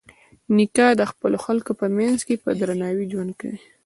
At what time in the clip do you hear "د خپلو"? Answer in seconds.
0.99-1.37